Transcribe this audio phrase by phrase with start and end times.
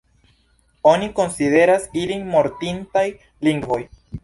[0.91, 3.07] Oni konsideras ilin mortintaj
[3.49, 3.81] lingvoj.